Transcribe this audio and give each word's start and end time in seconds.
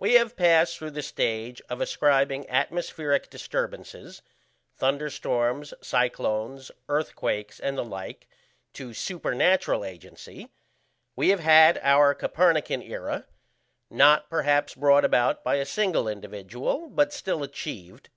We 0.00 0.14
have 0.14 0.34
passed 0.36 0.76
through 0.76 0.90
the 0.90 1.02
stage 1.04 1.62
of 1.70 1.80
ascribing 1.80 2.48
atmospheric 2.48 3.30
disturbances 3.30 4.20
thunderstorms, 4.74 5.72
cyclones, 5.80 6.72
earthquakes, 6.88 7.60
and 7.60 7.78
the 7.78 7.84
like 7.84 8.26
to 8.72 8.92
supernatural 8.92 9.84
agency; 9.84 10.48
we 11.14 11.28
have 11.28 11.38
had 11.38 11.78
our 11.84 12.12
Copernican 12.12 12.82
era: 12.82 13.28
not 13.88 14.28
perhaps 14.28 14.74
brought 14.74 15.04
about 15.04 15.44
by 15.44 15.54
a 15.58 15.64
single 15.64 16.08
individual, 16.08 16.88
but 16.88 17.12
still 17.12 17.44
achieved. 17.44 18.10